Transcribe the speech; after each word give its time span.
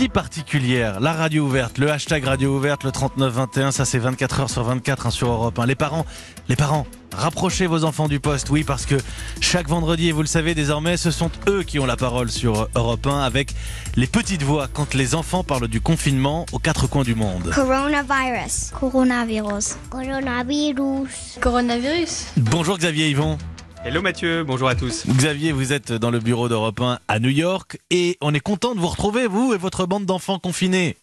si 0.00 0.08
particulière. 0.08 0.98
La 0.98 1.12
radio 1.12 1.44
ouverte, 1.44 1.76
le 1.76 1.90
hashtag 1.90 2.24
radio 2.24 2.56
ouverte, 2.56 2.84
le 2.84 2.90
3921, 2.90 3.70
ça 3.70 3.84
c'est 3.84 3.98
24 3.98 4.40
heures 4.40 4.48
sur 4.48 4.62
24 4.62 5.06
hein, 5.06 5.10
sur 5.10 5.30
Europe 5.30 5.58
1. 5.58 5.66
Les 5.66 5.74
parents, 5.74 6.06
les 6.48 6.56
parents, 6.56 6.86
rapprochez 7.14 7.66
vos 7.66 7.84
enfants 7.84 8.08
du 8.08 8.18
poste, 8.18 8.48
oui, 8.48 8.64
parce 8.64 8.86
que 8.86 8.94
chaque 9.42 9.68
vendredi, 9.68 10.08
et 10.08 10.12
vous 10.12 10.22
le 10.22 10.26
savez 10.26 10.54
désormais, 10.54 10.96
ce 10.96 11.10
sont 11.10 11.30
eux 11.48 11.64
qui 11.64 11.78
ont 11.78 11.84
la 11.84 11.98
parole 11.98 12.30
sur 12.30 12.68
Europe 12.74 13.06
1 13.06 13.20
avec 13.20 13.54
les 13.96 14.06
petites 14.06 14.42
voix 14.42 14.68
quand 14.72 14.94
les 14.94 15.14
enfants 15.14 15.44
parlent 15.44 15.68
du 15.68 15.82
confinement 15.82 16.46
aux 16.52 16.58
quatre 16.58 16.86
coins 16.86 17.04
du 17.04 17.14
monde. 17.14 17.50
Coronavirus. 17.54 18.70
Coronavirus. 18.80 19.76
Coronavirus. 19.90 21.08
Coronavirus. 21.42 22.26
Bonjour 22.38 22.78
Xavier 22.78 23.10
Yvon. 23.10 23.36
Hello 23.82 24.02
Mathieu, 24.02 24.44
bonjour 24.44 24.68
à 24.68 24.74
tous. 24.74 25.06
Xavier, 25.06 25.52
vous 25.52 25.72
êtes 25.72 25.90
dans 25.90 26.10
le 26.10 26.18
bureau 26.18 26.50
d'Europe 26.50 26.82
1 26.82 26.98
à 27.08 27.18
New 27.18 27.30
York 27.30 27.78
et 27.88 28.18
on 28.20 28.34
est 28.34 28.40
content 28.40 28.74
de 28.74 28.80
vous 28.80 28.88
retrouver, 28.88 29.26
vous 29.26 29.54
et 29.54 29.56
votre 29.56 29.86
bande 29.86 30.04
d'enfants 30.04 30.38
confinés. 30.38 30.98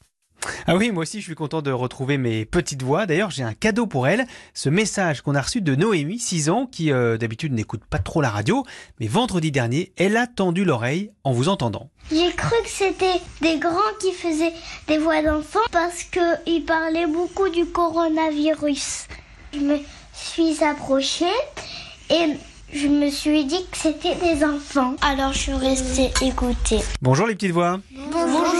Ah 0.67 0.75
oui, 0.75 0.91
moi 0.91 1.01
aussi 1.01 1.19
je 1.19 1.25
suis 1.25 1.33
content 1.33 1.63
de 1.63 1.71
retrouver 1.71 2.19
mes 2.19 2.45
petites 2.45 2.83
voix. 2.83 3.07
D'ailleurs, 3.07 3.31
j'ai 3.31 3.41
un 3.41 3.55
cadeau 3.55 3.87
pour 3.87 4.07
elle. 4.07 4.27
Ce 4.53 4.69
message 4.69 5.21
qu'on 5.21 5.33
a 5.33 5.41
reçu 5.41 5.61
de 5.61 5.73
Noémie, 5.73 6.19
6 6.19 6.51
ans, 6.51 6.67
qui 6.67 6.91
euh, 6.91 7.17
d'habitude 7.17 7.51
n'écoute 7.51 7.81
pas 7.89 7.97
trop 7.97 8.21
la 8.21 8.29
radio, 8.29 8.63
mais 8.99 9.07
vendredi 9.07 9.51
dernier, 9.51 9.91
elle 9.97 10.15
a 10.15 10.27
tendu 10.27 10.63
l'oreille 10.63 11.09
en 11.23 11.31
vous 11.31 11.49
entendant. 11.49 11.89
J'ai 12.11 12.31
cru 12.33 12.55
que 12.63 12.69
c'était 12.69 13.19
des 13.41 13.57
grands 13.57 13.73
qui 13.99 14.11
faisaient 14.11 14.53
des 14.87 14.99
voix 14.99 15.23
d'enfants 15.23 15.59
parce 15.71 16.03
qu'ils 16.03 16.63
parlaient 16.63 17.07
beaucoup 17.07 17.49
du 17.49 17.65
coronavirus. 17.65 19.07
Je 19.53 19.59
me 19.59 19.79
suis 20.13 20.63
approchée 20.63 21.25
et 22.11 22.37
je 22.73 22.87
me 22.87 23.09
suis 23.09 23.45
dit 23.45 23.65
que 23.71 23.77
c'était 23.77 24.15
des 24.15 24.43
enfants. 24.43 24.95
Alors 25.01 25.33
je 25.33 25.39
suis 25.39 25.53
restée 25.53 26.11
écouter. 26.25 26.79
Bonjour 27.01 27.27
les 27.27 27.35
petites 27.35 27.51
voix. 27.51 27.79
Bonjour. 28.11 28.56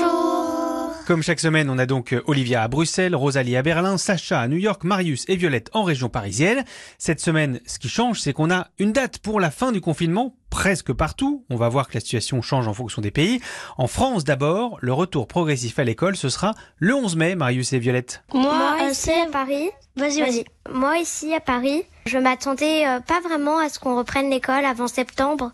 Comme 1.08 1.24
chaque 1.24 1.40
semaine, 1.40 1.70
on 1.70 1.78
a 1.78 1.86
donc 1.86 2.12
euh, 2.12 2.22
Olivia 2.28 2.64
à 2.64 2.68
Bruxelles, 2.68 3.16
Rosalie 3.16 3.56
à 3.56 3.62
Berlin, 3.62 3.98
Sacha 3.98 4.42
à 4.42 4.50
New 4.50 4.58
York, 4.58 4.84
Marius 4.84 5.24
et 5.30 5.38
Violette 5.38 5.70
en 5.72 5.84
région 5.84 6.10
parisienne. 6.10 6.66
Cette 6.98 7.22
semaine, 7.22 7.62
ce 7.66 7.80
qui 7.80 7.88
change, 7.88 8.20
c'est 8.20 8.34
qu'on 8.34 8.52
a 8.52 8.68
une 8.78 8.92
date 8.92 9.20
pour 9.20 9.40
la 9.40 9.50
fin 9.50 9.72
du 9.72 9.80
confinement 9.80 10.36
presque 10.50 10.92
partout. 10.92 11.46
On 11.50 11.56
va 11.56 11.70
voir 11.70 11.88
que 11.88 11.94
la 11.94 12.02
situation 12.02 12.42
change 12.42 12.68
en 12.68 12.74
fonction 12.74 13.02
des 13.02 13.12
pays. 13.12 13.40
En 13.78 13.88
France 13.88 14.26
d'abord, 14.26 14.80
le 14.82 14.92
retour 14.92 15.30
progressif 15.30 15.80
à 15.80 15.86
l'école, 15.86 16.18
ce 16.18 16.28
sera 16.28 16.56
le 16.76 16.94
11 16.94 17.16
mai, 17.16 17.36
Marius 17.36 17.72
et 17.72 17.80
Violette. 17.80 18.22
Moi, 18.34 18.54
Moi, 18.54 18.90
ici 18.90 19.12
à 19.12 19.32
Paris. 19.32 19.70
Vas-y, 19.96 20.20
Vas-y. 20.20 20.46
Moi 20.74 20.98
ici 20.98 21.34
à 21.34 21.40
Paris, 21.40 21.86
je 22.06 22.18
m'attendais 22.18 22.86
euh, 22.86 23.00
pas 23.00 23.22
vraiment 23.22 23.60
à 23.60 23.70
ce 23.70 23.80
qu'on 23.80 23.96
reprenne 23.96 24.30
l'école 24.30 24.66
avant 24.66 24.90
septembre. 24.90 25.54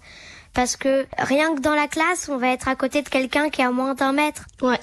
Parce 0.55 0.77
que 0.77 1.05
rien 1.19 1.53
que 1.55 1.61
dans 1.61 1.75
la 1.75 1.87
classe, 1.87 2.27
on 2.27 2.37
va 2.37 2.49
être 2.49 2.67
à 2.67 2.75
côté 2.75 3.03
de 3.03 3.09
quelqu'un 3.09 3.51
qui 3.51 3.61
est 3.61 3.65
à 3.65 3.71
moins 3.71 3.93
d'un 3.93 4.13
mètre. 4.13 4.45
Ouais. 4.63 4.79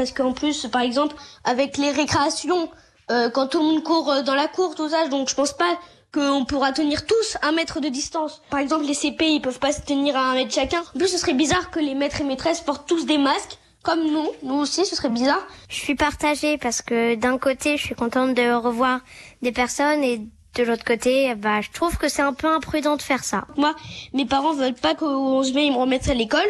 Parce 0.00 0.12
qu'en 0.12 0.32
plus, 0.32 0.66
par 0.68 0.80
exemple, 0.80 1.14
avec 1.44 1.76
les 1.76 1.90
récréations, 1.90 2.70
euh, 3.10 3.28
quand 3.28 3.48
tout 3.48 3.58
le 3.58 3.66
monde 3.66 3.82
court 3.82 4.10
euh, 4.10 4.22
dans 4.22 4.34
la 4.34 4.48
cour, 4.48 4.74
tout 4.74 4.88
ça, 4.88 5.08
donc 5.08 5.28
je 5.28 5.34
pense 5.34 5.52
pas 5.52 5.78
qu'on 6.14 6.46
pourra 6.46 6.72
tenir 6.72 7.04
tous 7.04 7.36
un 7.42 7.52
mètre 7.52 7.80
de 7.82 7.88
distance. 7.90 8.40
Par 8.48 8.60
exemple, 8.60 8.86
les 8.86 8.94
CP, 8.94 9.26
ils 9.26 9.42
peuvent 9.42 9.58
pas 9.58 9.72
se 9.72 9.82
tenir 9.82 10.16
à 10.16 10.30
un 10.30 10.34
mètre 10.36 10.54
chacun. 10.54 10.80
En 10.80 10.98
plus, 10.98 11.08
ce 11.08 11.18
serait 11.18 11.34
bizarre 11.34 11.70
que 11.70 11.80
les 11.80 11.94
maîtres 11.94 12.22
et 12.22 12.24
maîtresses 12.24 12.62
portent 12.62 12.88
tous 12.88 13.04
des 13.04 13.18
masques, 13.18 13.58
comme 13.82 14.10
nous. 14.10 14.26
Nous 14.42 14.54
aussi, 14.54 14.86
ce 14.86 14.96
serait 14.96 15.10
bizarre. 15.10 15.46
Je 15.68 15.76
suis 15.76 15.96
partagée 15.96 16.56
parce 16.56 16.80
que 16.80 17.14
d'un 17.16 17.36
côté, 17.36 17.76
je 17.76 17.84
suis 17.84 17.94
contente 17.94 18.34
de 18.34 18.54
revoir 18.54 19.00
des 19.42 19.52
personnes 19.52 20.02
et 20.02 20.26
de 20.56 20.64
l'autre 20.64 20.84
côté, 20.84 21.34
bah, 21.36 21.60
je 21.60 21.70
trouve 21.70 21.96
que 21.96 22.08
c'est 22.08 22.22
un 22.22 22.32
peu 22.32 22.48
imprudent 22.48 22.96
de 22.96 23.02
faire 23.02 23.22
ça. 23.22 23.44
Moi, 23.56 23.74
mes 24.12 24.26
parents 24.26 24.52
veulent 24.52 24.74
pas 24.74 24.94
qu'au 24.94 25.06
11 25.06 25.54
mai, 25.54 25.66
ils 25.66 25.72
me 25.72 25.78
remettent 25.78 26.08
à 26.08 26.14
l'école. 26.14 26.40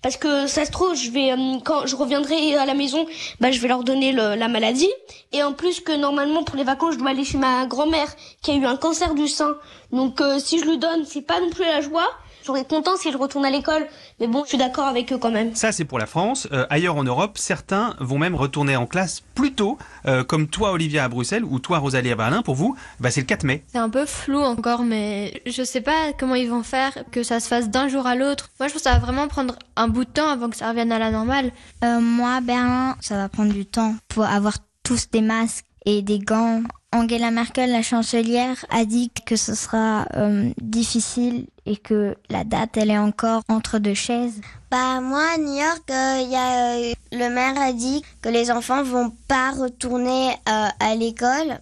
Parce 0.00 0.16
que 0.16 0.46
ça 0.46 0.64
se 0.64 0.70
trouve, 0.70 0.94
je 0.94 1.10
vais, 1.10 1.32
euh, 1.32 1.58
quand 1.64 1.86
je 1.86 1.96
reviendrai 1.96 2.56
à 2.56 2.66
la 2.66 2.74
maison, 2.74 3.04
bah, 3.40 3.50
je 3.50 3.60
vais 3.60 3.68
leur 3.68 3.82
donner 3.82 4.12
la 4.12 4.48
maladie. 4.48 4.90
Et 5.32 5.42
en 5.42 5.52
plus 5.52 5.80
que 5.80 5.92
normalement, 5.92 6.44
pour 6.44 6.56
les 6.56 6.64
vacances, 6.64 6.94
je 6.94 6.98
dois 6.98 7.10
aller 7.10 7.24
chez 7.24 7.38
ma 7.38 7.66
grand-mère 7.66 8.08
qui 8.42 8.52
a 8.52 8.54
eu 8.54 8.64
un 8.64 8.76
cancer 8.76 9.14
du 9.14 9.26
sein. 9.26 9.54
Donc, 9.90 10.20
euh, 10.20 10.38
si 10.38 10.58
je 10.58 10.64
lui 10.64 10.78
donne, 10.78 11.04
c'est 11.04 11.22
pas 11.22 11.40
non 11.40 11.50
plus 11.50 11.64
la 11.64 11.80
joie. 11.80 12.08
J'aurais 12.44 12.64
content 12.64 12.96
si 12.96 13.12
je 13.12 13.16
retourne 13.16 13.44
à 13.44 13.50
l'école. 13.50 13.86
Mais 14.20 14.26
bon, 14.26 14.42
je 14.44 14.50
suis 14.50 14.58
d'accord 14.58 14.86
avec 14.86 15.12
eux 15.12 15.18
quand 15.18 15.30
même. 15.30 15.54
Ça, 15.54 15.72
c'est 15.72 15.84
pour 15.84 15.98
la 15.98 16.06
France. 16.06 16.48
Euh, 16.52 16.66
ailleurs 16.70 16.96
en 16.96 17.04
Europe, 17.04 17.38
certains 17.38 17.94
vont 18.00 18.18
même 18.18 18.34
retourner 18.34 18.76
en 18.76 18.86
classe 18.86 19.22
plus 19.34 19.52
tôt, 19.52 19.78
euh, 20.06 20.24
comme 20.24 20.48
toi, 20.48 20.72
Olivia, 20.72 21.04
à 21.04 21.08
Bruxelles, 21.08 21.44
ou 21.44 21.58
toi, 21.58 21.78
Rosalie, 21.78 22.10
à 22.10 22.16
Berlin. 22.16 22.42
Pour 22.42 22.54
vous, 22.54 22.76
bah, 23.00 23.10
c'est 23.10 23.20
le 23.20 23.26
4 23.26 23.44
mai. 23.44 23.64
C'est 23.72 23.78
un 23.78 23.90
peu 23.90 24.06
flou 24.06 24.40
encore, 24.40 24.82
mais 24.82 25.42
je 25.46 25.62
sais 25.62 25.80
pas 25.80 26.12
comment 26.18 26.34
ils 26.34 26.50
vont 26.50 26.62
faire 26.62 26.92
que 27.10 27.22
ça 27.22 27.40
se 27.40 27.48
fasse 27.48 27.70
d'un 27.70 27.88
jour 27.88 28.06
à 28.06 28.14
l'autre. 28.14 28.50
Moi, 28.58 28.68
je 28.68 28.72
pense 28.72 28.82
que 28.82 28.88
ça 28.88 28.94
va 28.94 28.98
vraiment 28.98 29.28
prendre 29.28 29.56
un 29.76 29.88
bout 29.88 30.04
de 30.04 30.10
temps 30.10 30.28
avant 30.28 30.48
que 30.48 30.56
ça 30.56 30.68
revienne 30.68 30.92
à 30.92 30.98
la 30.98 31.10
normale. 31.10 31.52
Euh, 31.84 32.00
moi, 32.00 32.40
Berlin, 32.40 32.96
ça 33.00 33.16
va 33.16 33.28
prendre 33.28 33.52
du 33.52 33.66
temps 33.66 33.94
pour 34.08 34.24
avoir 34.24 34.54
tous 34.82 35.10
des 35.10 35.20
masques 35.20 35.64
et 35.86 36.02
des 36.02 36.18
gants. 36.18 36.62
Angela 36.92 37.30
Merkel, 37.30 37.72
la 37.72 37.82
chancelière, 37.82 38.64
a 38.70 38.84
dit 38.84 39.10
que 39.24 39.36
ce 39.36 39.54
sera 39.54 40.06
euh, 40.14 40.50
difficile 40.60 41.46
et 41.64 41.76
que 41.76 42.16
la 42.28 42.44
date, 42.44 42.76
elle 42.76 42.90
est 42.90 42.98
encore 42.98 43.42
entre 43.48 43.78
deux 43.78 43.94
chaises. 43.94 44.40
Bah 44.70 45.00
moi 45.00 45.22
à 45.34 45.38
New 45.38 45.54
York, 45.54 45.90
a 45.90 46.16
euh, 46.16 46.92
le 47.12 47.28
maire 47.30 47.58
a 47.60 47.72
dit 47.72 48.02
que 48.20 48.28
les 48.28 48.50
enfants 48.50 48.82
vont 48.82 49.12
pas 49.28 49.52
retourner 49.52 50.30
euh, 50.48 50.68
à 50.80 50.94
l'école 50.94 51.58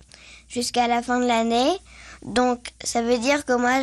jusqu'à 0.49 0.89
la 0.89 1.03
fin 1.03 1.21
de 1.21 1.27
l'année. 1.27 1.71
Donc 2.23 2.69
ça 2.83 3.03
veut 3.03 3.19
dire 3.19 3.45
que 3.45 3.53
moi 3.53 3.81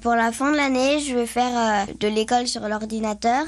pour 0.00 0.14
la 0.14 0.32
fin 0.32 0.52
de 0.52 0.56
l'année, 0.56 1.00
je 1.00 1.14
vais 1.14 1.26
faire 1.26 1.86
euh, 1.88 1.92
de 2.00 2.08
l'école 2.08 2.46
sur 2.46 2.68
l'ordinateur. 2.68 3.44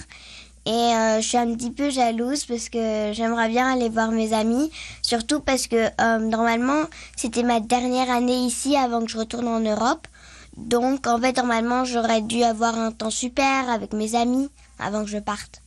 Et 0.68 0.70
euh, 0.70 1.22
je 1.22 1.26
suis 1.26 1.38
un 1.38 1.54
petit 1.54 1.70
peu 1.70 1.88
jalouse 1.88 2.44
parce 2.44 2.68
que 2.68 3.12
j'aimerais 3.14 3.48
bien 3.48 3.72
aller 3.72 3.88
voir 3.88 4.10
mes 4.10 4.34
amis, 4.34 4.70
surtout 5.00 5.40
parce 5.40 5.66
que 5.66 5.88
euh, 5.98 6.18
normalement 6.18 6.82
c'était 7.16 7.42
ma 7.42 7.58
dernière 7.58 8.10
année 8.10 8.36
ici 8.44 8.76
avant 8.76 9.00
que 9.00 9.10
je 9.10 9.16
retourne 9.16 9.48
en 9.48 9.60
Europe. 9.60 10.06
Donc 10.58 11.06
en 11.06 11.18
fait 11.18 11.34
normalement 11.38 11.86
j'aurais 11.86 12.20
dû 12.20 12.42
avoir 12.42 12.76
un 12.76 12.92
temps 12.92 13.08
super 13.08 13.70
avec 13.70 13.94
mes 13.94 14.14
amis 14.14 14.50
avant 14.78 15.04
que 15.04 15.10
je 15.10 15.16
parte. 15.16 15.62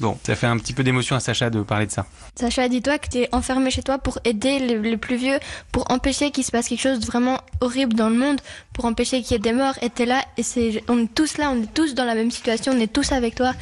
Bon, 0.00 0.16
ça 0.24 0.36
fait 0.36 0.46
un 0.46 0.56
petit 0.58 0.72
peu 0.72 0.84
d'émotion 0.84 1.16
à 1.16 1.20
Sacha 1.20 1.50
de 1.50 1.60
parler 1.62 1.86
de 1.86 1.90
ça. 1.90 2.06
Sacha, 2.36 2.68
dis-toi 2.68 2.98
que 2.98 3.08
t'es 3.08 3.28
enfermé 3.32 3.70
chez 3.70 3.82
toi 3.82 3.98
pour 3.98 4.18
aider 4.24 4.60
les, 4.60 4.78
les 4.78 4.96
plus 4.96 5.16
vieux, 5.16 5.38
pour 5.72 5.90
empêcher 5.90 6.30
qu'il 6.30 6.44
se 6.44 6.52
passe 6.52 6.68
quelque 6.68 6.82
chose 6.82 7.00
de 7.00 7.06
vraiment 7.06 7.40
horrible 7.60 7.94
dans 7.94 8.08
le 8.08 8.16
monde, 8.16 8.40
pour 8.74 8.84
empêcher 8.84 9.22
qu'il 9.22 9.32
y 9.32 9.34
ait 9.34 9.38
des 9.40 9.52
morts. 9.52 9.74
Et 9.82 9.90
t'es 9.90 10.06
là, 10.06 10.22
et 10.36 10.44
c'est, 10.44 10.84
on 10.88 11.02
est 11.02 11.14
tous 11.14 11.36
là, 11.38 11.50
on 11.50 11.62
est 11.62 11.74
tous 11.74 11.94
dans 11.94 12.04
la 12.04 12.14
même 12.14 12.30
situation, 12.30 12.72
on 12.76 12.80
est 12.80 12.92
tous 12.92 13.10
avec 13.10 13.34
toi. 13.34 13.54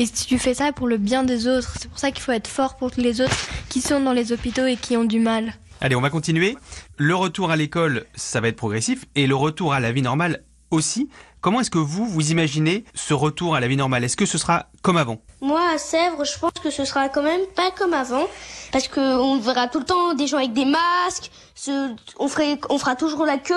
Et 0.00 0.06
si 0.06 0.26
tu 0.26 0.38
fais 0.38 0.54
ça 0.54 0.72
pour 0.72 0.88
le 0.88 0.96
bien 0.96 1.22
des 1.22 1.46
autres, 1.46 1.76
c'est 1.78 1.88
pour 1.88 1.98
ça 2.00 2.10
qu'il 2.10 2.22
faut 2.22 2.32
être 2.32 2.48
fort 2.48 2.76
pour 2.76 2.90
les 2.96 3.20
autres 3.20 3.48
qui 3.68 3.80
sont 3.80 4.00
dans 4.00 4.12
les 4.12 4.32
hôpitaux 4.32 4.66
et 4.66 4.76
qui 4.76 4.96
ont 4.96 5.04
du 5.04 5.20
mal. 5.20 5.54
Allez, 5.80 5.94
on 5.94 6.00
va 6.00 6.10
continuer. 6.10 6.56
Le 6.96 7.14
retour 7.14 7.52
à 7.52 7.56
l'école, 7.56 8.06
ça 8.14 8.40
va 8.40 8.48
être 8.48 8.56
progressif, 8.56 9.04
et 9.14 9.26
le 9.26 9.36
retour 9.36 9.74
à 9.74 9.80
la 9.80 9.92
vie 9.92 10.02
normale 10.02 10.42
aussi. 10.74 11.08
Comment 11.40 11.60
est-ce 11.60 11.70
que 11.70 11.78
vous, 11.78 12.06
vous 12.06 12.30
imaginez 12.30 12.84
ce 12.94 13.12
retour 13.14 13.54
à 13.54 13.60
la 13.60 13.68
vie 13.68 13.76
normale? 13.76 14.02
Est-ce 14.04 14.16
que 14.16 14.26
ce 14.26 14.38
sera 14.38 14.66
comme 14.82 14.96
avant? 14.96 15.18
Moi, 15.42 15.60
à 15.74 15.78
Sèvres, 15.78 16.24
je 16.24 16.38
pense 16.38 16.52
que 16.62 16.70
ce 16.70 16.84
sera 16.84 17.08
quand 17.08 17.22
même 17.22 17.42
pas 17.54 17.70
comme 17.70 17.92
avant. 17.94 18.24
Parce 18.72 18.88
que 18.88 19.00
on 19.00 19.38
verra 19.38 19.68
tout 19.68 19.78
le 19.78 19.84
temps 19.84 20.14
des 20.14 20.26
gens 20.26 20.38
avec 20.38 20.52
des 20.54 20.64
masques, 20.64 21.30
ce- 21.54 21.94
on, 22.18 22.28
ferait, 22.28 22.58
on 22.70 22.78
fera 22.78 22.96
toujours 22.96 23.24
la 23.26 23.38
queue. 23.38 23.54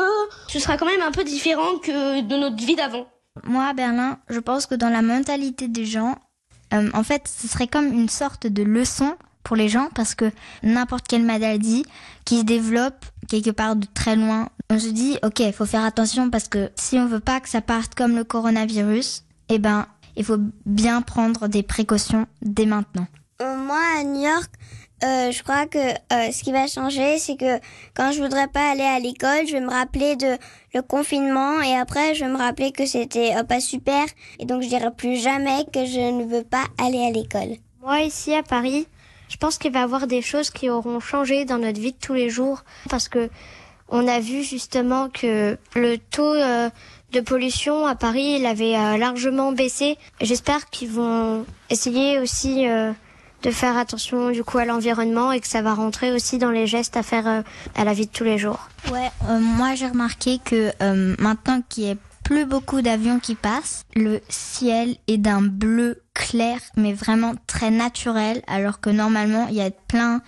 Ce 0.48 0.60
sera 0.60 0.78
quand 0.78 0.86
même 0.86 1.02
un 1.02 1.12
peu 1.12 1.24
différent 1.24 1.78
que 1.82 2.22
de 2.22 2.36
notre 2.36 2.58
vie 2.58 2.76
d'avant. 2.76 3.08
Moi, 3.44 3.66
à 3.66 3.74
Berlin, 3.74 4.20
je 4.30 4.40
pense 4.40 4.66
que 4.66 4.76
dans 4.76 4.90
la 4.90 5.02
mentalité 5.02 5.68
des 5.68 5.86
gens, 5.86 6.16
euh, 6.74 6.90
en 6.94 7.04
fait, 7.04 7.28
ce 7.28 7.48
serait 7.48 7.68
comme 7.68 7.88
une 7.94 8.10
sorte 8.10 8.48
de 8.48 8.64
leçon 8.64 9.16
pour 9.48 9.56
les 9.56 9.70
gens 9.70 9.88
parce 9.96 10.14
que 10.14 10.30
n'importe 10.62 11.08
quelle 11.08 11.24
maladie 11.24 11.86
qui 12.26 12.40
se 12.40 12.44
développe 12.44 13.06
quelque 13.30 13.52
part 13.52 13.78
de 13.78 13.88
très 13.94 14.18
loin, 14.18 14.50
on 14.70 14.78
se 14.78 14.90
dit, 14.90 15.18
ok, 15.24 15.40
il 15.40 15.54
faut 15.54 15.66
faire 15.66 15.86
attention 15.86 16.30
parce 16.30 16.50
que 16.50 16.70
si 16.76 16.98
on 16.98 17.08
veut 17.08 17.22
pas 17.22 17.40
que 17.40 17.48
ça 17.48 17.62
parte 17.62 17.96
comme 17.96 18.18
le 18.18 18.26
coronavirus, 18.26 19.24
eh 19.48 19.58
ben, 19.58 19.88
il 20.18 20.26
faut 20.26 20.40
bien 20.66 21.02
prendre 21.02 21.48
des 21.48 21.64
précautions 21.64 22.28
dès 22.42 22.66
maintenant. 22.66 23.08
Euh, 23.42 23.56
moi, 23.56 23.80
à 23.98 24.04
New 24.04 24.22
York, 24.22 24.52
euh, 25.04 25.32
je 25.32 25.44
crois 25.44 25.66
que 25.68 25.78
euh, 25.78 26.32
ce 26.32 26.44
qui 26.44 26.52
va 26.52 26.68
changer, 26.68 27.20
c'est 27.20 27.38
que 27.38 27.60
quand 27.94 28.12
je 28.12 28.22
voudrais 28.22 28.48
pas 28.48 28.72
aller 28.72 28.82
à 28.82 29.00
l'école, 29.00 29.48
je 29.48 29.54
vais 29.54 29.62
me 29.62 29.70
rappeler 29.70 30.18
de 30.18 30.38
le 30.74 30.82
confinement 30.82 31.62
et 31.62 31.76
après, 31.76 32.16
je 32.16 32.26
vais 32.26 32.32
me 32.32 32.38
rappeler 32.38 32.72
que 32.74 32.86
c'était 32.86 33.36
euh, 33.38 33.44
pas 33.44 33.62
super 33.62 34.06
et 34.40 34.46
donc 34.46 34.64
je 34.64 34.68
dirai 34.68 34.90
plus 34.92 35.16
jamais 35.16 35.66
que 35.72 35.86
je 35.86 36.12
ne 36.12 36.26
veux 36.26 36.44
pas 36.44 36.66
aller 36.84 37.06
à 37.06 37.12
l'école. 37.12 37.58
Moi, 37.82 38.02
ici 38.02 38.34
à 38.34 38.42
Paris, 38.42 38.88
je 39.30 39.38
pense 39.38 39.58
qu'il 39.58 39.72
va 39.72 39.80
y 39.80 39.84
avoir 39.84 40.08
des 40.08 40.22
choses 40.22 40.50
qui 40.50 40.70
auront 40.70 41.00
changé 41.00 41.46
dans 41.46 41.58
notre 41.58 41.80
vie 41.80 41.92
de 41.92 41.98
tous 42.00 42.14
les 42.14 42.30
jours 42.30 42.64
parce 42.90 43.10
que 43.10 43.30
on 43.90 44.08
a 44.08 44.20
vu 44.20 44.44
justement 44.44 45.10
que 45.10 45.58
le 45.76 45.98
taux 45.98 46.34
euh, 46.34 46.70
de 47.14 47.22
pollution 47.22 47.86
à 47.86 47.96
Paris, 47.96 48.36
il 48.40 48.46
avait 48.46 48.76
euh, 48.76 48.98
largement 48.98 49.52
baissé. 49.54 49.98
J'espère 50.20 50.70
qu'ils 50.70 50.90
vont 50.90 51.46
essayer 51.70 52.20
aussi 52.20 52.68
euh, 52.68 52.92
de 53.44 53.52
faire 53.52 53.78
attention 53.78 54.32
du 54.32 54.44
coup 54.44 54.58
à 54.58 54.66
l'environnement 54.66 55.32
et 55.32 55.40
que 55.40 55.48
ça 55.48 55.62
va 55.62 55.74
rentrer 55.74 56.12
aussi 56.12 56.38
dans 56.38 56.52
les 56.52 56.68
gestes 56.68 56.98
à 56.98 57.04
faire 57.04 57.44
à 57.76 57.84
la 57.84 57.94
vie 57.94 58.08
de 58.08 58.12
tous 58.12 58.26
les 58.26 58.38
jours. 58.38 58.68
Ouais, 58.92 59.10
moi 59.40 59.76
j'ai 59.76 59.88
remarqué 59.88 60.40
que 60.44 60.74
maintenant 61.22 61.62
qu'il 61.70 61.84
y 61.86 61.98
plus 62.28 62.46
beaucoup 62.46 62.82
d'avions 62.82 63.20
qui 63.22 63.36
passent. 63.36 63.86
Le 63.96 64.20
ciel 64.28 64.98
est 65.08 65.18
d'un 65.18 65.42
bleu 65.42 66.04
clair, 66.14 66.60
mais 66.76 66.92
vraiment 66.92 67.36
très 67.48 67.72
naturel, 67.72 68.42
alors 68.48 68.82
que 68.82 68.90
normalement, 68.90 69.48
il 69.48 69.56
y 69.56 69.62
a 69.62 69.72
plein, 69.72 70.22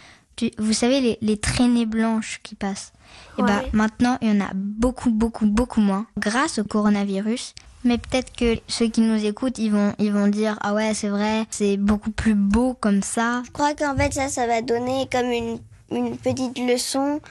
vous 0.60 0.72
savez, 0.72 1.02
les, 1.02 1.18
les 1.22 1.36
traînées 1.36 1.86
blanches 1.86 2.40
qui 2.42 2.56
passent. 2.56 2.94
Et 3.38 3.42
bah, 3.42 3.64
maintenant, 3.74 4.18
il 4.22 4.30
y 4.30 4.32
en 4.32 4.46
a 4.46 4.52
beaucoup, 4.56 5.12
beaucoup, 5.12 5.46
beaucoup 5.46 5.82
moins 5.82 6.06
grâce 6.18 6.60
au 6.60 6.64
coronavirus. 6.64 7.54
Mais 7.84 7.98
peut-être 7.98 8.34
que 8.34 8.58
ceux 8.70 8.88
qui 8.88 9.02
nous 9.02 9.26
écoutent, 9.26 9.58
ils 9.58 9.72
vont, 9.72 9.94
ils 10.00 10.14
vont 10.14 10.28
dire 10.28 10.58
ah 10.62 10.74
ouais 10.74 10.94
c'est 10.94 11.10
vrai, 11.10 11.46
c'est 11.50 11.76
beaucoup 11.76 12.12
plus 12.12 12.36
beau 12.36 12.76
comme 12.76 13.02
ça. 13.02 13.42
Je 13.46 13.52
crois 13.52 13.74
qu'en 13.74 13.96
fait 13.96 14.14
ça, 14.14 14.28
ça 14.28 14.48
va 14.48 14.62
donner 14.62 15.08
comme 15.10 15.32
une, 15.32 15.60
une 15.92 16.18
petite 16.18 16.60
leçon 16.60 17.22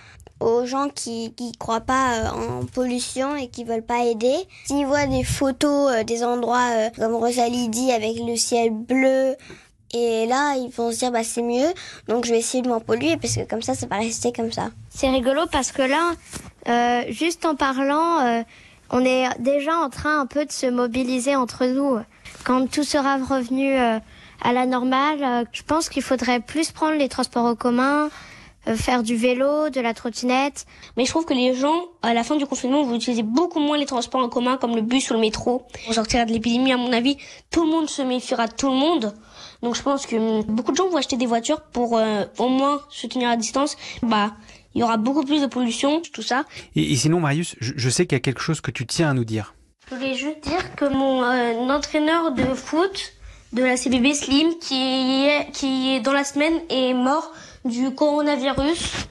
aux 0.41 0.65
gens 0.67 0.89
qui 0.89 1.33
qui 1.35 1.53
croient 1.53 1.81
pas 1.81 2.15
euh, 2.15 2.61
en 2.61 2.65
pollution 2.65 3.37
et 3.37 3.49
qui 3.49 3.65
veulent 3.65 3.83
pas 3.83 4.05
aider. 4.05 4.37
S'ils 4.67 4.87
voient 4.87 5.07
des 5.07 5.25
photos 5.25 5.93
euh, 5.93 6.05
des 6.05 6.25
endroits 6.25 6.71
euh, 6.73 6.91
comme 6.97 7.15
Rosalie 7.15 7.69
dit 7.69 7.91
avec 7.93 8.19
le 8.19 8.37
ciel 8.37 8.71
bleu 8.71 9.35
et 9.95 10.27
là 10.27 10.55
ils 10.57 10.71
vont 10.71 10.93
se 10.93 10.99
dire 10.99 11.11
bah 11.11 11.25
c'est 11.25 11.43
mieux 11.43 11.69
donc 12.09 12.27
je 12.27 12.33
vais 12.33 12.39
essayer 12.39 12.63
de 12.63 12.69
m'en 12.69 12.81
polluer 12.81 13.17
parce 13.17 13.37
que 13.37 13.45
comme 13.49 13.63
ça 13.63 13.75
ça 13.75 13.87
va 13.87 13.97
rester 13.97 14.33
comme 14.33 14.53
ça. 14.53 14.71
C'est 14.91 15.11
rigolo 15.11 15.43
parce 15.51 15.73
que 15.73 15.83
là 15.83 16.13
juste 17.11 17.47
en 17.47 17.55
parlant 17.55 18.45
on 18.91 19.05
est 19.05 19.27
déjà 19.39 19.77
en 19.77 19.89
train 19.89 20.21
un 20.21 20.27
peu 20.27 20.45
de 20.45 20.53
se 20.53 20.67
mobiliser 20.67 21.37
entre 21.37 21.65
nous. 21.67 21.99
Quand 22.45 22.71
tout 22.71 22.85
sera 22.85 23.17
revenu 23.17 23.75
à 23.77 24.53
la 24.53 24.67
normale, 24.67 25.47
je 25.53 25.63
pense 25.63 25.89
qu'il 25.89 26.03
faudrait 26.03 26.41
plus 26.41 26.71
prendre 26.71 26.97
les 26.97 27.09
transports 27.09 27.47
en 27.47 27.55
commun, 27.55 28.05
euh, 28.07 28.09
faire 28.77 29.03
du 29.03 29.17
vélo, 29.17 29.71
de 29.71 29.81
la 29.81 29.95
trottinette. 29.95 30.67
Mais 30.97 31.05
je 31.05 31.11
trouve 31.11 31.25
que 31.25 31.35
les 31.35 31.55
gens, 31.55 31.87
à 32.03 32.15
la 32.15 32.25
fin 32.25 32.37
du 32.37 32.47
confinement, 32.47 32.83
vont 32.83 32.97
utiliser 32.97 33.23
beaucoup 33.23 33.61
moins 33.61 33.79
les 33.79 33.87
transports 33.87 34.23
en 34.23 34.29
commun 34.29 34.57
comme 34.57 34.75
le 34.75 34.83
bus 34.83 35.11
ou 35.11 35.15
le 35.15 35.21
métro. 35.21 35.67
Pour 35.85 35.95
sortir 35.95 36.27
de 36.27 36.33
l'épidémie, 36.33 36.73
à 36.73 36.77
mon 36.77 36.93
avis, 36.93 37.17
tout 37.51 37.65
le 37.65 37.71
monde 37.71 37.89
se 37.89 38.03
méfiera 38.03 38.47
de 38.47 38.53
tout 38.53 38.69
le 38.69 38.77
monde. 38.77 39.15
Donc 39.63 39.75
je 39.75 39.83
pense 39.83 40.07
que 40.07 40.43
beaucoup 40.43 40.73
de 40.73 40.77
gens 40.77 40.89
vont 40.89 40.97
acheter 40.97 41.17
des 41.17 41.27
voitures 41.27 41.61
pour 41.61 41.99
euh, 41.99 42.25
au 42.39 42.49
moins 42.49 42.81
se 42.91 43.07
tenir 43.07 43.29
à 43.29 43.37
distance. 43.37 43.77
Bah, 44.03 44.35
il 44.75 44.81
y 44.81 44.85
aura 44.85 44.97
beaucoup 44.97 45.25
plus 45.25 45.41
de 45.41 45.47
pollution, 45.47 46.03
tout 46.13 46.23
ça. 46.23 46.45
Et, 46.77 46.95
sinon, 46.97 47.21
Marius, 47.21 47.57
je, 47.59 47.91
sais 47.91 48.07
qu'il 48.07 48.15
y 48.17 48.21
a 48.21 48.21
quelque 48.21 48.41
chose 48.41 48.61
que 48.61 48.71
tu 48.71 48.87
tiens 48.87 49.11
à 49.11 49.15
nous 49.15 49.25
dire. 49.25 49.55
Je 49.91 49.97
voulais 49.97 50.15
juste 50.15 50.41
dire 50.43 50.75
que 50.77 50.85
mon 50.85 51.25
euh, 51.25 51.69
entraîneur 51.69 52.33
de 52.33 52.45
foot 52.55 53.15
de 53.53 53.63
la 53.63 53.77
CBB 53.77 54.13
Slim, 54.13 54.59
qui 54.61 55.27
est, 55.27 55.51
qui 55.53 55.95
est 55.95 56.01
dans 56.01 56.13
la 56.13 56.25
semaine, 56.25 56.61
est 56.69 56.93
mort 56.93 57.33
du 57.65 57.95
coronavirus. 57.95 59.09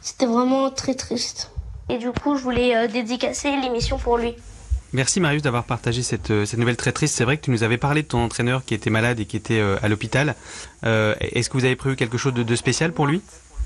C'était 0.00 0.26
vraiment 0.26 0.70
très 0.70 0.94
triste. 0.94 1.50
Et 1.88 1.98
du 1.98 2.10
coup, 2.10 2.36
je 2.36 2.42
voulais 2.42 2.76
euh, 2.76 2.88
dédicacer 2.88 3.50
l'émission 3.60 3.98
pour 3.98 4.18
lui. 4.18 4.34
Merci 4.92 5.20
Marius 5.20 5.42
d'avoir 5.42 5.64
partagé 5.64 6.02
cette, 6.02 6.30
euh, 6.30 6.46
cette, 6.46 6.58
nouvelle 6.58 6.76
très 6.76 6.92
triste. 6.92 7.14
C'est 7.16 7.24
vrai 7.24 7.36
que 7.36 7.44
tu 7.44 7.50
nous 7.50 7.62
avais 7.62 7.76
parlé 7.76 8.02
de 8.02 8.08
ton 8.08 8.24
entraîneur 8.24 8.64
qui 8.64 8.74
était 8.74 8.90
malade 8.90 9.20
et 9.20 9.26
qui 9.26 9.36
était 9.36 9.60
euh, 9.60 9.76
à 9.82 9.88
l'hôpital. 9.88 10.34
Est-ce 10.82 11.48
que 11.48 11.56
vous 11.56 11.64
avez 11.64 11.76
prévu 11.76 11.96
quelque 11.96 12.18
chose 12.18 12.34
de, 12.34 12.56
spécial 12.56 12.92
pour 12.92 13.06
lui? 13.06 13.20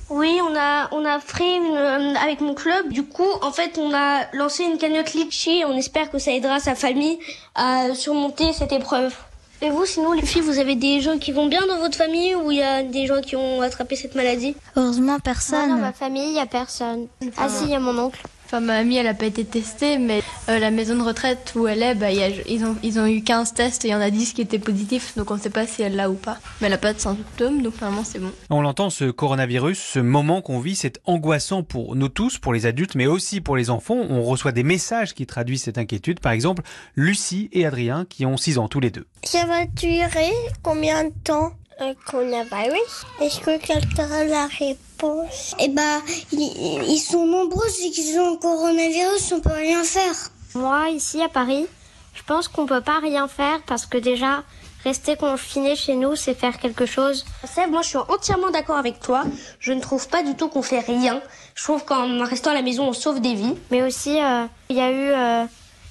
Oui, 0.08 0.40
on 0.42 0.56
a 0.56 0.88
on 0.92 1.04
a 1.04 1.20
fait 1.20 1.56
une, 1.56 2.16
avec 2.16 2.40
mon 2.40 2.54
club. 2.54 2.90
Du 2.90 3.04
coup, 3.04 3.30
en 3.42 3.52
fait, 3.52 3.78
on 3.78 3.94
a 3.94 4.24
lancé 4.32 4.64
une 4.64 4.76
cagnotte 4.76 5.12
Litchi. 5.12 5.62
On 5.66 5.76
espère 5.76 6.10
que 6.10 6.18
ça 6.18 6.32
aidera 6.32 6.58
sa 6.58 6.74
famille 6.74 7.18
à 7.54 7.94
surmonter 7.94 8.52
cette 8.52 8.72
épreuve. 8.72 9.14
Et 9.62 9.68
vous, 9.68 9.84
sinon, 9.84 10.12
les 10.12 10.22
filles, 10.22 10.40
vous 10.40 10.58
avez 10.58 10.74
des 10.74 11.02
gens 11.02 11.18
qui 11.18 11.32
vont 11.32 11.46
bien 11.46 11.66
dans 11.66 11.78
votre 11.78 11.96
famille 11.96 12.34
ou 12.34 12.50
il 12.50 12.58
y 12.58 12.62
a 12.62 12.82
des 12.82 13.06
gens 13.06 13.20
qui 13.20 13.36
ont 13.36 13.60
attrapé 13.60 13.94
cette 13.94 14.14
maladie? 14.14 14.56
Heureusement, 14.74 15.18
personne. 15.20 15.68
dans 15.68 15.76
ma 15.76 15.92
famille, 15.92 16.28
il 16.28 16.34
y 16.34 16.40
a 16.40 16.46
personne. 16.46 17.08
Ah 17.36 17.48
si, 17.50 17.64
il 17.64 17.70
y 17.70 17.74
a 17.74 17.80
mon 17.80 17.98
oncle. 17.98 18.22
Enfin, 18.52 18.58
ma 18.58 18.78
amie, 18.78 18.96
elle 18.96 19.06
n'a 19.06 19.14
pas 19.14 19.26
été 19.26 19.44
testée, 19.44 19.96
mais 19.96 20.24
euh, 20.48 20.58
la 20.58 20.72
maison 20.72 20.96
de 20.96 21.02
retraite 21.02 21.52
où 21.54 21.68
elle 21.68 21.84
est, 21.84 21.94
bah, 21.94 22.10
ils, 22.10 22.64
ont, 22.64 22.74
ils 22.82 22.98
ont 22.98 23.06
eu 23.06 23.22
15 23.22 23.54
tests 23.54 23.84
et 23.84 23.88
il 23.88 23.90
y 23.92 23.94
en 23.94 24.00
a 24.00 24.10
10 24.10 24.32
qui 24.32 24.40
étaient 24.40 24.58
positifs, 24.58 25.16
donc 25.16 25.30
on 25.30 25.36
ne 25.36 25.40
sait 25.40 25.50
pas 25.50 25.68
si 25.68 25.82
elle 25.82 25.94
l'a 25.94 26.10
ou 26.10 26.14
pas. 26.14 26.36
Mais 26.60 26.66
elle 26.66 26.72
n'a 26.72 26.78
pas 26.78 26.92
de 26.92 26.98
symptômes, 26.98 27.62
donc 27.62 27.80
normalement 27.80 28.02
c'est 28.02 28.18
bon. 28.18 28.32
On 28.50 28.60
l'entend, 28.60 28.90
ce 28.90 29.04
coronavirus, 29.04 29.78
ce 29.78 30.00
moment 30.00 30.42
qu'on 30.42 30.58
vit, 30.58 30.74
c'est 30.74 30.98
angoissant 31.04 31.62
pour 31.62 31.94
nous 31.94 32.08
tous, 32.08 32.38
pour 32.38 32.52
les 32.52 32.66
adultes, 32.66 32.96
mais 32.96 33.06
aussi 33.06 33.40
pour 33.40 33.56
les 33.56 33.70
enfants. 33.70 33.98
On 34.10 34.24
reçoit 34.24 34.50
des 34.50 34.64
messages 34.64 35.14
qui 35.14 35.26
traduisent 35.26 35.62
cette 35.62 35.78
inquiétude. 35.78 36.18
Par 36.18 36.32
exemple, 36.32 36.64
Lucie 36.96 37.50
et 37.52 37.66
Adrien, 37.66 38.04
qui 38.04 38.26
ont 38.26 38.36
6 38.36 38.58
ans 38.58 38.66
tous 38.66 38.80
les 38.80 38.90
deux. 38.90 39.06
Ça 39.22 39.46
va 39.46 39.64
durer 39.66 40.32
combien 40.64 41.04
de 41.04 41.12
temps? 41.22 41.52
Un 41.80 41.94
coronavirus 41.94 43.06
Est-ce 43.20 43.40
que 43.40 43.58
quelqu'un 43.58 44.10
a 44.10 44.24
la 44.24 44.46
réponse? 44.46 45.54
Eh 45.58 45.68
ben, 45.68 46.02
ils, 46.32 46.98
sont 46.98 47.26
nombreux 47.26 47.68
et 47.84 47.90
qu'ils 47.90 48.18
ont 48.20 48.32
le 48.32 48.36
coronavirus, 48.36 49.32
on 49.32 49.40
peut 49.40 49.50
rien 49.50 49.82
faire. 49.82 50.14
Moi, 50.54 50.90
ici 50.90 51.22
à 51.22 51.28
Paris, 51.28 51.66
je 52.14 52.22
pense 52.22 52.48
qu'on 52.48 52.66
peut 52.66 52.82
pas 52.82 52.98
rien 53.00 53.28
faire 53.28 53.60
parce 53.66 53.86
que 53.86 53.96
déjà, 53.96 54.42
rester 54.84 55.16
confiné 55.16 55.74
chez 55.74 55.94
nous, 55.94 56.16
c'est 56.16 56.34
faire 56.34 56.58
quelque 56.58 56.86
chose. 56.86 57.24
Seb, 57.44 57.70
moi 57.70 57.82
je 57.82 57.88
suis 57.88 57.98
entièrement 57.98 58.50
d'accord 58.50 58.76
avec 58.76 59.00
toi. 59.00 59.24
Je 59.58 59.72
ne 59.72 59.80
trouve 59.80 60.06
pas 60.08 60.22
du 60.22 60.34
tout 60.34 60.48
qu'on 60.48 60.62
fait 60.62 60.80
rien. 60.80 61.22
Je 61.54 61.64
trouve 61.64 61.84
qu'en 61.84 62.22
restant 62.24 62.50
à 62.50 62.54
la 62.54 62.62
maison, 62.62 62.88
on 62.88 62.92
sauve 62.92 63.20
des 63.20 63.34
vies. 63.34 63.54
Mais 63.70 63.82
aussi, 63.82 64.20
euh, 64.20 64.44
il 64.68 64.76
y 64.76 64.80
a 64.80 64.90
eu 64.90 65.10
euh, 65.10 65.44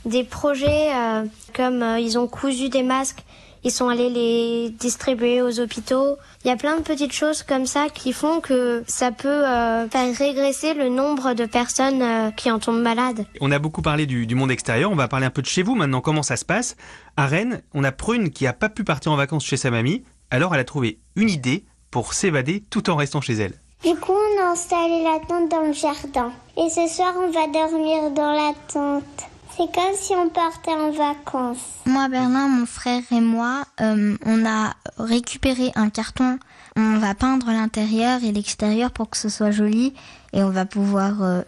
des 0.06 0.24
projets 0.24 0.94
euh, 0.94 1.26
comme 1.56 1.84
ils 2.00 2.18
ont 2.20 2.28
cousu 2.28 2.70
des 2.70 2.84
masques 2.84 3.24
ils 3.64 3.72
sont 3.72 3.90
allés 3.90 4.10
les 4.10 4.70
distribuer 4.70 5.42
aux 5.42 5.60
hôpitaux. 5.60 6.18
Il 6.44 6.48
y 6.48 6.52
a 6.52 6.56
plein 6.56 6.78
de 6.78 6.82
petites 6.82 7.12
choses 7.12 7.44
comme 7.44 7.66
ça 7.66 7.88
qui 7.94 8.14
font 8.14 8.40
que 8.40 8.84
ça 8.88 9.12
peut 9.12 9.28
euh, 9.28 9.88
faire 9.90 10.16
régresser 10.16 10.74
le 10.74 10.90
nombre 10.90 11.34
de 11.34 11.46
personnes 11.46 12.02
euh, 12.02 12.32
qui 12.32 12.50
en 12.52 12.60
tombent 12.60 12.82
malades. 12.82 13.26
On 13.42 13.52
a 13.52 13.60
beaucoup 13.60 13.82
parlé 13.82 14.06
du, 14.06 14.36
monde 14.36 14.52
extérieur, 14.52 14.92
on 14.92 14.96
va 14.96 15.08
parler 15.08 15.26
un 15.26 15.32
peu 15.32 15.42
de 15.42 15.48
chez 15.48 15.64
vous 15.64 15.76
maintenant, 15.76 16.02
comment 16.02 16.24
ça 16.24 16.38
se 16.38 16.46
passe? 16.46 16.76
À 17.18 17.28
Rennes, 17.28 17.62
on 17.74 17.84
a 17.84 17.92
Prune 17.92 18.30
qui 18.30 18.48
a 18.48 18.54
pas 18.54 18.70
pu 18.70 18.84
partir 18.84 19.12
en 19.12 19.16
vacances 19.16 19.46
chez 19.46 19.58
sa 19.58 19.72
mamie, 19.72 20.04
alors 20.32 20.54
elle 20.54 20.62
a 20.62 20.66
trouvé 20.66 21.00
une 21.16 21.30
idée 21.30 21.66
pour 21.92 22.14
s'évader 22.14 22.64
tout 22.70 22.90
en 22.90 22.96
restant 22.96 23.22
chez 23.22 23.34
elle. 23.34 23.54
Du 23.84 23.96
coup, 23.96 24.12
on 24.14 24.42
a 24.42 24.52
installé 24.52 25.04
la 25.04 25.20
tente 25.26 25.50
dans 25.50 25.62
le 25.62 25.74
jardin. 25.74 26.32
Et 26.58 26.70
ce 26.70 26.88
soir, 26.94 27.14
on 27.18 27.32
va 27.32 27.48
dormir 27.48 28.12
dans 28.12 28.32
la 28.32 28.54
tente. 28.72 29.30
C'est 29.60 29.76
comme 29.76 29.94
si 29.94 30.14
on 30.14 30.30
partait 30.30 30.72
en 30.72 30.90
vacances. 30.90 31.58
Moi, 31.86 32.08
Berlin, 32.08 32.48
mon 32.48 32.66
frère 32.66 33.02
et 33.12 33.20
moi, 33.20 33.64
euh, 33.82 34.16
on 34.26 34.46
a 34.46 34.74
récupéré 34.98 35.74
un 35.76 35.90
carton. 35.90 36.40
On 36.78 36.98
va 36.98 37.14
peindre 37.14 37.48
l'intérieur 37.48 38.24
et 38.24 38.32
l'extérieur 38.32 38.90
pour 38.92 39.10
que 39.10 39.18
ce 39.18 39.28
soit 39.28 39.52
joli. 39.52 39.94
Et 40.32 40.44
on 40.44 40.50
va 40.50 40.64
pouvoir 40.64 41.22
euh, 41.22 41.42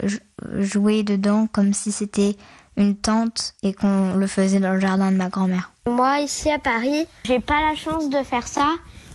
jouer 0.59 1.03
dedans 1.03 1.47
comme 1.49 1.71
si 1.71 1.93
c'était 1.93 2.35
une 2.75 2.97
tente 2.97 3.53
et 3.63 3.71
qu'on 3.71 4.15
le 4.15 4.27
faisait 4.27 4.59
dans 4.59 4.73
le 4.73 4.81
jardin 4.81 5.09
de 5.09 5.15
ma 5.15 5.29
grand-mère. 5.29 5.71
Moi, 5.87 6.19
ici 6.19 6.51
à 6.51 6.59
Paris, 6.59 7.07
j'ai 7.23 7.39
pas 7.39 7.61
la 7.61 7.77
chance 7.77 8.09
de 8.09 8.23
faire 8.23 8.45
ça. 8.45 8.67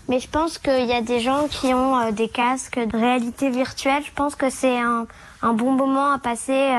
Mais 0.08 0.20
je 0.20 0.28
pense 0.30 0.56
qu'il 0.56 0.86
y 0.86 0.94
a 0.94 1.02
des 1.02 1.20
gens 1.20 1.48
qui 1.48 1.66
ont 1.74 1.98
euh, 1.98 2.12
des 2.12 2.30
casques 2.30 2.78
de 2.78 2.96
réalité 2.96 3.50
virtuelle. 3.50 4.02
Je 4.06 4.12
pense 4.12 4.36
que 4.36 4.48
c'est 4.48 4.78
un, 4.78 5.06
un, 5.42 5.52
bon 5.52 5.72
moment 5.72 6.12
à 6.12 6.18
passer 6.18 6.72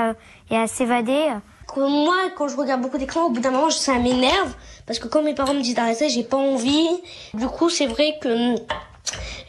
et 0.50 0.58
à 0.58 0.66
s'évader 0.66 1.30
moi, 1.76 2.16
quand 2.36 2.48
je 2.48 2.56
regarde 2.56 2.82
beaucoup 2.82 2.98
d'écrans, 2.98 3.26
au 3.26 3.30
bout 3.30 3.42
d'un 3.42 3.52
moment, 3.52 3.70
ça 3.70 3.96
m'énerve 4.00 4.54
parce 4.86 5.00
que 5.00 5.08
quand 5.08 5.22
mes 5.22 5.34
parents 5.34 5.54
me 5.54 5.62
disent 5.62 5.76
d'arrêter, 5.76 6.10
j'ai 6.10 6.24
pas 6.24 6.38
envie. 6.38 6.88
Du 7.34 7.48
coup, 7.48 7.70
c'est 7.70 7.88
vrai 7.88 8.16
que 8.22 8.54
hum, 8.54 8.60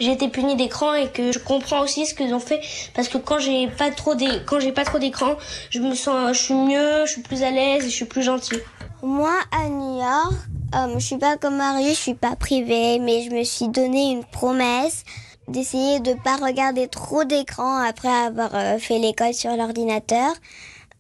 j'ai 0.01 0.13
été 0.13 0.29
punie 0.29 0.57
d'écran 0.57 0.95
et 0.95 1.09
que 1.09 1.33
je 1.33 1.39
comprends 1.39 1.81
aussi 1.81 2.07
ce 2.07 2.15
qu'ils 2.15 2.35
ont 2.35 2.41
fait 2.41 2.61
parce 2.95 3.09
que 3.09 3.19
quand 3.19 3.39
j'ai 3.39 3.69
pas 3.69 3.91
trop 3.91 4.15
quand 4.47 4.61
j'ai 4.61 4.73
pas 4.73 4.85
trop 4.85 4.99
d'écran, 4.99 5.37
je 5.71 5.81
me 5.81 5.95
sens 5.95 6.37
je 6.37 6.43
suis 6.43 6.55
mieux, 6.55 7.07
je 7.07 7.13
suis 7.13 7.23
plus 7.23 7.43
à 7.43 7.51
l'aise 7.51 7.85
et 7.85 7.91
je 7.91 7.95
suis 7.95 8.05
plus 8.05 8.23
gentille. 8.23 8.61
Moi 9.03 9.35
à 9.53 9.69
New 9.69 9.99
York, 9.99 10.35
hum, 10.75 10.95
je 10.95 11.05
suis 11.05 11.19
pas 11.19 11.37
comme 11.37 11.57
Marie, 11.57 11.91
je 11.91 12.01
suis 12.01 12.15
pas 12.15 12.37
privée, 12.37 12.99
mais 12.99 13.23
je 13.23 13.31
me 13.31 13.45
suis 13.45 13.69
donné 13.69 14.11
une 14.11 14.25
promesse 14.25 15.05
d'essayer 15.49 16.01
de 16.01 16.13
pas 16.13 16.37
regarder 16.37 16.89
trop 16.89 17.25
d'écran 17.25 17.79
après 17.79 18.09
avoir 18.09 18.51
euh, 18.55 18.79
fait 18.79 18.99
l'école 18.99 19.35
sur 19.35 19.57
l'ordinateur. 19.57 20.33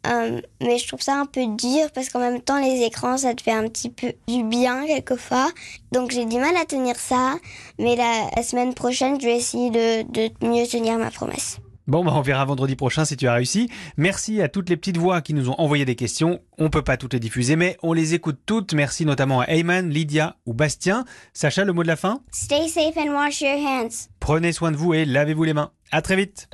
Euh, 0.07 0.41
mais 0.61 0.79
je 0.79 0.87
trouve 0.87 1.01
ça 1.01 1.17
un 1.17 1.27
peu 1.27 1.45
dur 1.47 1.91
parce 1.95 2.09
qu'en 2.09 2.21
même 2.21 2.41
temps, 2.41 2.61
les 2.61 2.83
écrans, 2.83 3.17
ça 3.17 3.35
te 3.35 3.43
fait 3.43 3.53
un 3.53 3.69
petit 3.69 3.91
peu 3.91 4.13
du 4.27 4.45
bien 4.45 4.87
quelquefois. 4.87 5.51
Donc 5.93 6.11
j'ai 6.11 6.25
du 6.25 6.39
mal 6.39 6.57
à 6.57 6.65
tenir 6.65 6.97
ça. 6.97 7.35
Mais 7.79 7.97
la, 7.97 8.43
semaine 8.43 8.75
prochaine, 8.75 9.21
je 9.21 9.27
vais 9.27 9.37
essayer 9.37 9.71
de, 9.71 10.03
de 10.11 10.47
mieux 10.47 10.67
tenir 10.67 10.99
ma 10.99 11.11
promesse. 11.11 11.59
Bon, 11.89 12.05
bah 12.05 12.13
on 12.15 12.21
verra 12.21 12.45
vendredi 12.45 12.77
prochain 12.77 13.07
si 13.07 13.17
tu 13.17 13.27
as 13.27 13.33
réussi. 13.33 13.71
Merci 13.97 14.43
à 14.43 14.49
toutes 14.51 14.69
les 14.69 14.77
petites 14.77 14.99
voix 14.99 15.23
qui 15.23 15.33
nous 15.33 15.49
ont 15.49 15.55
envoyé 15.57 15.87
des 15.87 15.95
questions. 15.95 16.41
On 16.59 16.69
peut 16.69 16.83
pas 16.83 16.99
toutes 16.99 17.15
les 17.15 17.19
diffuser, 17.19 17.57
mais 17.57 17.79
on 17.83 17.95
les 17.95 18.13
écoute 18.13 18.39
toutes. 18.45 18.75
Merci 18.75 19.07
notamment 19.07 19.41
à 19.41 19.47
Ayman, 19.47 19.89
Lydia 19.89 20.37
ou 20.45 20.53
Bastien. 20.53 21.07
Sacha, 21.33 21.65
le 21.65 21.73
mot 21.73 21.83
de 21.83 21.89
la 21.89 21.97
fin? 21.97 22.21
Stay 22.31 22.69
safe 22.69 22.97
and 22.99 23.15
wash 23.15 23.41
your 23.41 23.57
hands. 23.57 24.11
Prenez 24.21 24.53
soin 24.53 24.71
de 24.71 24.77
vous 24.77 24.93
et 24.93 25.07
lavez-vous 25.07 25.45
les 25.45 25.55
mains. 25.55 25.73
À 25.91 26.03
très 26.03 26.17
vite. 26.17 26.51